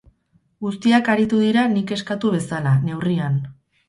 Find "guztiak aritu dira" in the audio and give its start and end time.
0.67-1.65